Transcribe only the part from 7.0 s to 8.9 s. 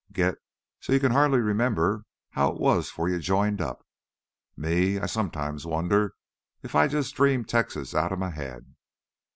dreamed Texas outta m' head.